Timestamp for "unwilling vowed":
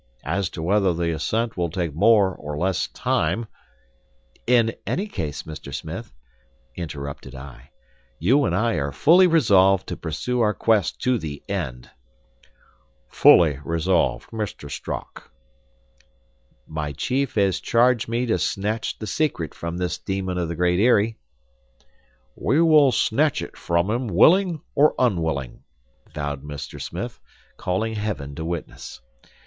24.97-26.43